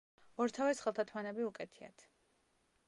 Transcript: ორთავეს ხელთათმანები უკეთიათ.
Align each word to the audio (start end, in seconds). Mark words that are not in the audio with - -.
ორთავეს 0.45 0.81
ხელთათმანები 0.85 1.47
უკეთიათ. 1.51 2.09